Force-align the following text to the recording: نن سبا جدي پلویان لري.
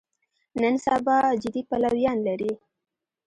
نن 0.61 0.75
سبا 0.85 1.17
جدي 1.41 1.61
پلویان 1.69 2.17
لري. 2.27 2.53